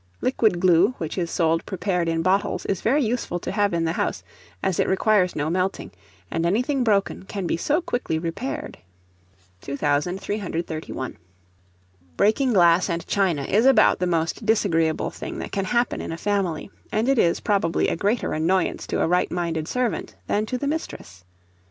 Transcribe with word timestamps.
Liquid 0.19 0.59
glue, 0.59 0.95
which 0.97 1.15
is 1.15 1.29
sold 1.29 1.63
prepared 1.67 2.09
in 2.09 2.23
bottles, 2.23 2.65
is 2.65 2.81
very 2.81 3.03
useful 3.05 3.37
to 3.37 3.51
have 3.51 3.71
in 3.71 3.85
the 3.85 3.91
house, 3.93 4.23
as 4.63 4.79
it 4.79 4.87
requires 4.87 5.35
no 5.35 5.47
melting; 5.47 5.91
and 6.31 6.43
anything 6.43 6.83
broken 6.83 7.21
can 7.25 7.45
be 7.45 7.55
so 7.55 7.81
quickly 7.83 8.17
repaired. 8.17 8.79
2331. 9.61 11.17
Breaking 12.17 12.51
glass 12.51 12.89
and 12.89 13.05
china 13.05 13.43
is 13.43 13.67
about 13.67 13.99
the 13.99 14.07
most 14.07 14.43
disagreeable 14.43 15.11
thing 15.11 15.37
that 15.37 15.51
can 15.51 15.65
happen 15.65 16.01
in 16.01 16.11
a 16.11 16.17
family, 16.17 16.71
and 16.91 17.07
it 17.07 17.19
is, 17.19 17.39
probably, 17.39 17.87
a 17.87 17.95
greater 17.95 18.33
annoyance 18.33 18.87
to 18.87 19.01
a 19.01 19.07
right 19.07 19.29
minded 19.29 19.67
servant 19.67 20.15
than 20.25 20.47
to 20.47 20.57
the 20.57 20.65
mistress. 20.65 21.23